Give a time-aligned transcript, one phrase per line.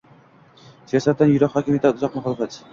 [0.93, 2.63] Siyosatdan yiroq, hokimiyatdan uzoq muxolifat